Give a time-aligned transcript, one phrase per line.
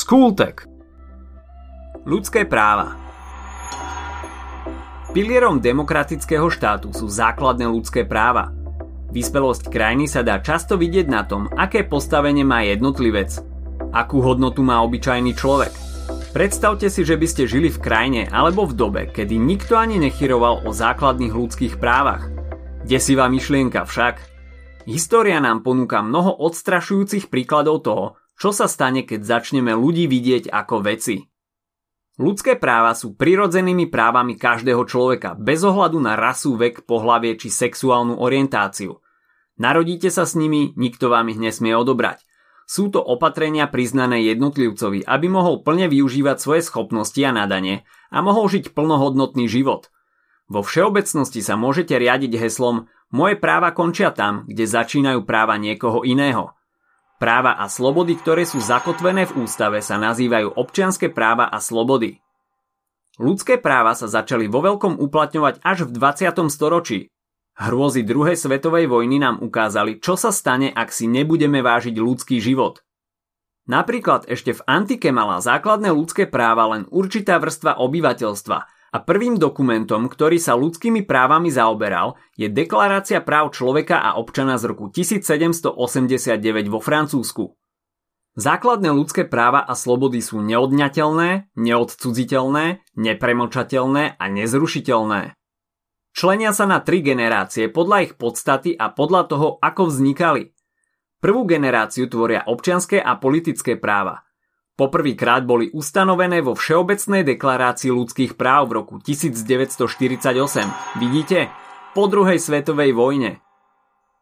[0.00, 0.64] Skultek
[2.08, 2.96] Ľudské práva
[5.12, 8.48] Pilierom demokratického štátu sú základné ľudské práva.
[9.12, 13.44] Vyspelosť krajiny sa dá často vidieť na tom, aké postavenie má jednotlivec,
[13.92, 15.76] akú hodnotu má obyčajný človek.
[16.32, 20.64] Predstavte si, že by ste žili v krajine alebo v dobe, kedy nikto ani nechyroval
[20.64, 22.24] o základných ľudských právach.
[22.88, 24.16] Desivá myšlienka však.
[24.88, 30.80] História nám ponúka mnoho odstrašujúcich príkladov toho, čo sa stane, keď začneme ľudí vidieť ako
[30.80, 31.28] veci?
[32.16, 38.16] Ľudské práva sú prirodzenými právami každého človeka bez ohľadu na rasu, vek, pohlavie či sexuálnu
[38.16, 38.96] orientáciu.
[39.60, 42.24] Narodíte sa s nimi, nikto vám ich nesmie odobrať.
[42.64, 48.48] Sú to opatrenia priznané jednotlivcovi, aby mohol plne využívať svoje schopnosti a nadanie a mohol
[48.48, 49.92] žiť plnohodnotný život.
[50.48, 56.56] Vo všeobecnosti sa môžete riadiť heslom Moje práva končia tam, kde začínajú práva niekoho iného–
[57.20, 62.16] Práva a slobody, ktoré sú zakotvené v ústave, sa nazývajú občianske práva a slobody.
[63.20, 66.48] Ľudské práva sa začali vo veľkom uplatňovať až v 20.
[66.48, 67.12] storočí.
[67.60, 72.80] Hrôzy druhej svetovej vojny nám ukázali, čo sa stane, ak si nebudeme vážiť ľudský život.
[73.68, 78.58] Napríklad ešte v antike mala základné ľudské práva len určitá vrstva obyvateľstva–
[78.90, 84.74] a prvým dokumentom, ktorý sa ľudskými právami zaoberal, je Deklarácia práv človeka a občana z
[84.74, 85.78] roku 1789
[86.66, 87.54] vo Francúzsku.
[88.34, 95.34] Základné ľudské práva a slobody sú neodňateľné, neodcudziteľné, nepremočateľné a nezrušiteľné.
[96.10, 100.50] Členia sa na tri generácie podľa ich podstaty a podľa toho, ako vznikali.
[101.22, 104.26] Prvú generáciu tvoria občianské a politické práva–
[104.80, 109.84] Poprvýkrát boli ustanovené vo Všeobecnej deklarácii ľudských práv v roku 1948.
[110.96, 111.52] Vidíte?
[111.92, 113.44] Po druhej svetovej vojne.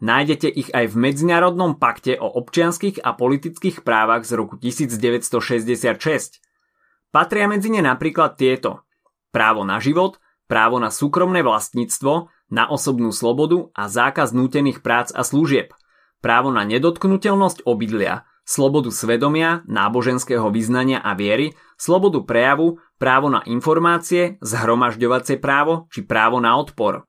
[0.00, 6.40] Nájdete ich aj v Medzinárodnom pakte o občianských a politických právach z roku 1966.
[7.12, 8.88] Patria medzi ne napríklad tieto.
[9.36, 10.16] Právo na život,
[10.48, 15.76] právo na súkromné vlastníctvo, na osobnú slobodu a zákaz nútených prác a služieb,
[16.24, 24.38] právo na nedotknutelnosť obydlia, slobodu svedomia, náboženského vyznania a viery, slobodu prejavu, právo na informácie,
[24.40, 27.04] zhromažďovacie právo či právo na odpor.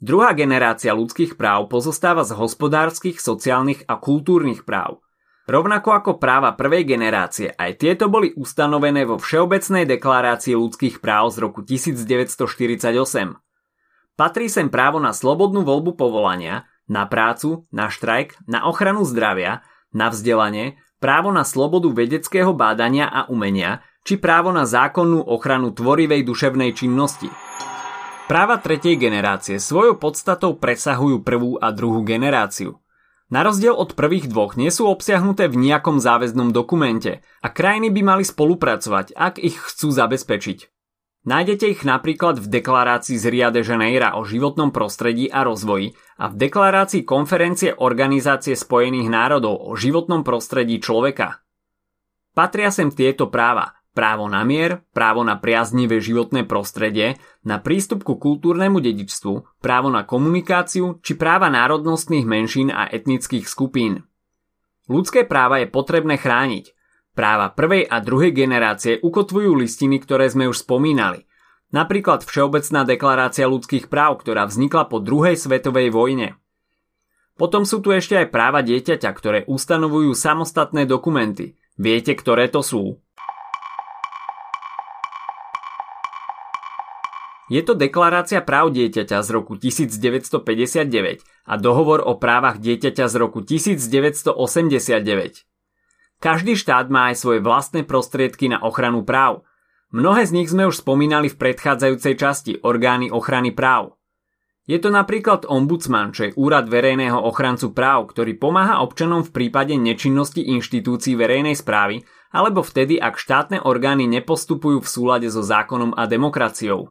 [0.00, 5.00] Druhá generácia ľudských práv pozostáva z hospodárskych, sociálnych a kultúrnych práv.
[5.46, 11.38] Rovnako ako práva prvej generácie, aj tieto boli ustanovené vo Všeobecnej deklarácii ľudských práv z
[11.38, 13.38] roku 1948.
[14.18, 19.62] Patrí sem právo na slobodnú voľbu povolania, na prácu, na štrajk, na ochranu zdravia,
[19.94, 26.22] na vzdelanie, právo na slobodu vedeckého bádania a umenia, či právo na zákonnú ochranu tvorivej
[26.22, 27.26] duševnej činnosti.
[28.26, 32.82] Práva tretej generácie svojou podstatou presahujú prvú a druhú generáciu.
[33.26, 38.02] Na rozdiel od prvých dvoch nie sú obsiahnuté v nejakom záväznom dokumente a krajiny by
[38.02, 40.75] mali spolupracovať, ak ich chcú zabezpečiť.
[41.26, 45.90] Nájdete ich napríklad v deklarácii z Ria de Janeiro o životnom prostredí a rozvoji
[46.22, 51.42] a v deklarácii konferencie Organizácie spojených národov o životnom prostredí človeka.
[52.30, 53.74] Patria sem tieto práva.
[53.90, 60.04] Právo na mier, právo na priaznivé životné prostredie, na prístup ku kultúrnemu dedičstvu, právo na
[60.04, 64.04] komunikáciu či práva národnostných menšín a etnických skupín.
[64.86, 66.75] Ľudské práva je potrebné chrániť,
[67.16, 71.24] Práva prvej a druhej generácie ukotvujú listiny, ktoré sme už spomínali.
[71.72, 76.36] Napríklad Všeobecná deklarácia ľudských práv, ktorá vznikla po druhej svetovej vojne.
[77.40, 81.56] Potom sú tu ešte aj práva dieťaťa, ktoré ustanovujú samostatné dokumenty.
[81.80, 83.00] Viete, ktoré to sú?
[87.48, 93.40] Je to deklarácia práv dieťaťa z roku 1959 a dohovor o právach dieťaťa z roku
[93.40, 95.55] 1989.
[96.16, 99.44] Každý štát má aj svoje vlastné prostriedky na ochranu práv.
[99.92, 104.00] Mnohé z nich sme už spomínali v predchádzajúcej časti orgány ochrany práv.
[104.66, 109.78] Je to napríklad ombudsman, čo je úrad verejného ochrancu práv, ktorý pomáha občanom v prípade
[109.78, 112.02] nečinnosti inštitúcií verejnej správy
[112.34, 116.90] alebo vtedy, ak štátne orgány nepostupujú v súlade so zákonom a demokraciou.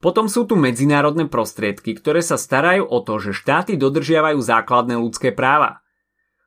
[0.00, 5.36] Potom sú tu medzinárodné prostriedky, ktoré sa starajú o to, že štáty dodržiavajú základné ľudské
[5.36, 5.82] práva–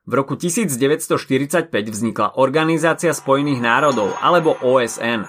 [0.08, 5.28] v roku 1945 vznikla Organizácia spojených národov alebo OSN.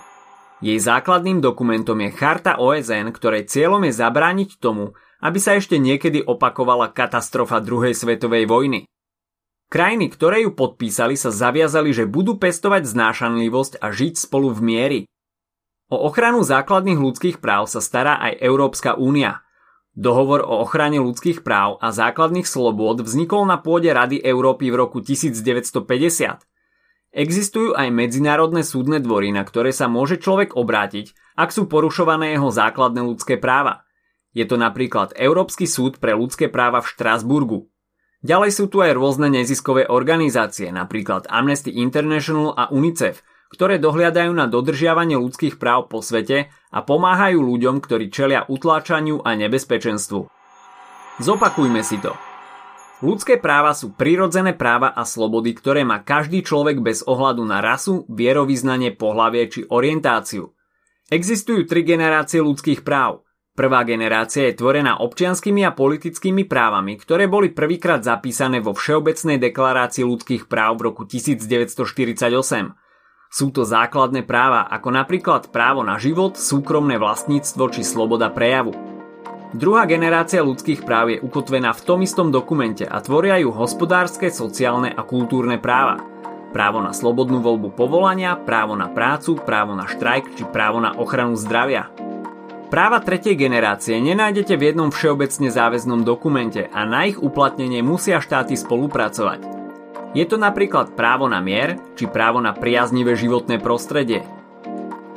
[0.61, 6.23] Jej základným dokumentom je Charta OSN, ktorej cieľom je zabrániť tomu, aby sa ešte niekedy
[6.23, 8.79] opakovala katastrofa druhej svetovej vojny.
[9.71, 14.99] Krajiny, ktoré ju podpísali, sa zaviazali, že budú pestovať znášanlivosť a žiť spolu v miery.
[15.91, 19.39] O ochranu základných ľudských práv sa stará aj Európska únia–
[20.01, 24.97] Dohovor o ochrane ľudských práv a základných slobôd vznikol na pôde Rady Európy v roku
[24.97, 26.41] 1950.
[27.13, 32.49] Existujú aj medzinárodné súdne dvory, na ktoré sa môže človek obrátiť, ak sú porušované jeho
[32.49, 33.85] základné ľudské práva.
[34.33, 37.69] Je to napríklad Európsky súd pre ľudské práva v Štrásburgu.
[38.25, 43.21] Ďalej sú tu aj rôzne neziskové organizácie, napríklad Amnesty International a UNICEF,
[43.51, 49.35] ktoré dohliadajú na dodržiavanie ľudských práv po svete a pomáhajú ľuďom, ktorí čelia utláčaniu a
[49.35, 50.31] nebezpečenstvu.
[51.19, 52.15] Zopakujme si to.
[53.01, 58.05] Ľudské práva sú prirodzené práva a slobody, ktoré má každý človek bez ohľadu na rasu,
[58.07, 60.53] vierovýznanie, pohlavie či orientáciu.
[61.09, 63.25] Existujú tri generácie ľudských práv.
[63.51, 70.07] Prvá generácia je tvorená občianskými a politickými právami, ktoré boli prvýkrát zapísané vo Všeobecnej deklarácii
[70.07, 72.80] ľudských práv v roku 1948.
[73.31, 78.75] Sú to základné práva, ako napríklad právo na život, súkromné vlastníctvo či sloboda prejavu.
[79.55, 84.91] Druhá generácia ľudských práv je ukotvená v tom istom dokumente a tvoria ju hospodárske, sociálne
[84.91, 86.03] a kultúrne práva.
[86.51, 91.39] Právo na slobodnú voľbu povolania, právo na prácu, právo na štrajk či právo na ochranu
[91.39, 91.87] zdravia.
[92.67, 98.59] Práva tretej generácie nenájdete v jednom všeobecne záväznom dokumente a na ich uplatnenie musia štáty
[98.59, 99.60] spolupracovať.
[100.11, 104.27] Je to napríklad právo na mier či právo na priaznivé životné prostredie,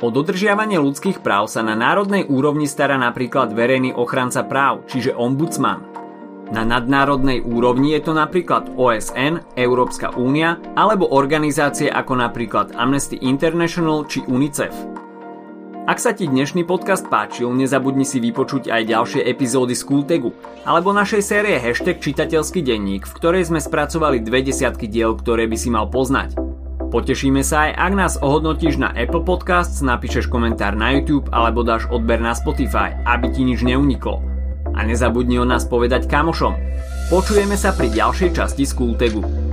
[0.03, 5.87] O dodržiavanie ľudských práv sa na národnej úrovni stará napríklad verejný ochranca práv, čiže ombudsman.
[6.51, 14.03] Na nadnárodnej úrovni je to napríklad OSN, Európska únia alebo organizácie ako napríklad Amnesty International
[14.05, 15.04] či UNICEF.
[15.85, 20.33] Ak sa ti dnešný podcast páčil, nezabudni si vypočuť aj ďalšie epizódy z Kultegu
[20.65, 25.53] alebo našej série hashtag čitateľský denník, v ktorej sme spracovali dve desiatky diel, ktoré by
[25.53, 26.41] si mal poznať.
[26.89, 31.85] Potešíme sa aj, ak nás ohodnotíš na Apple Podcasts, napíšeš komentár na YouTube alebo dáš
[31.93, 34.25] odber na Spotify, aby ti nič neuniklo.
[34.73, 36.57] A nezabudni o nás povedať kamošom.
[37.13, 39.44] Počujeme sa pri ďalšej časti Skultegu.